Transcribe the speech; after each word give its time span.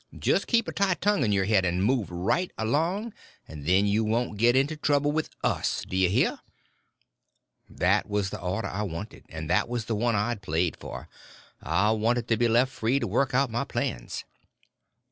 Just 0.17 0.47
keep 0.47 0.67
a 0.67 0.71
tight 0.71 0.99
tongue 0.99 1.23
in 1.23 1.31
your 1.31 1.45
head 1.45 1.63
and 1.63 1.83
move 1.85 2.09
right 2.09 2.49
along, 2.57 3.13
and 3.47 3.67
then 3.67 3.85
you 3.85 4.03
won't 4.03 4.39
get 4.39 4.55
into 4.55 4.75
trouble 4.75 5.11
with 5.11 5.29
us, 5.43 5.83
d'ye 5.87 6.07
hear?" 6.09 6.39
That 7.69 8.09
was 8.09 8.31
the 8.31 8.41
order 8.41 8.67
I 8.67 8.81
wanted, 8.81 9.25
and 9.29 9.47
that 9.51 9.69
was 9.69 9.85
the 9.85 9.93
one 9.95 10.15
I 10.15 10.33
played 10.33 10.75
for. 10.75 11.07
I 11.61 11.91
wanted 11.91 12.27
to 12.29 12.37
be 12.37 12.47
left 12.47 12.71
free 12.71 12.99
to 12.99 13.05
work 13.05 13.33
my 13.51 13.63
plans. 13.63 14.23